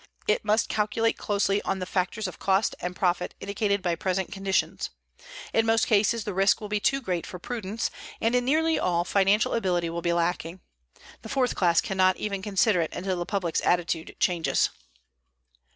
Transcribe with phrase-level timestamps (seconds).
[0.27, 4.89] It must calculate closely on the factors of cost and profit indicated by present conditions.
[5.53, 9.03] In most cases the risk will be too great for prudence, and in nearly all
[9.03, 10.59] financial ability will be lacking.
[11.21, 14.71] The fourth class cannot even consider it until the public's attitude changes.